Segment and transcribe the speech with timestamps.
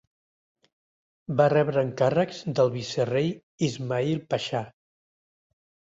[1.41, 3.29] Va rebre encàrrecs del vicerei
[3.69, 4.67] Ismail Pasha.